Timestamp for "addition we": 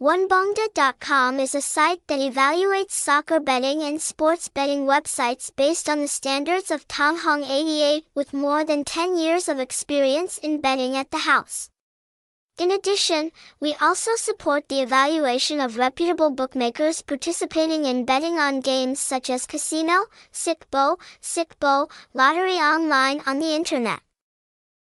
12.70-13.74